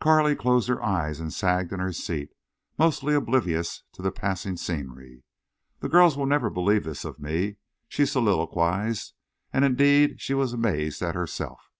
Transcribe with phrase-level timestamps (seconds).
[0.00, 2.30] Carley closed her eyes and sagged in her seat,
[2.78, 5.24] mostly oblivious to the passing scenery.
[5.80, 7.56] "The girls will never believe this of me,"
[7.88, 9.12] she soliloquized.
[9.52, 11.72] And indeed she was amazed at herself.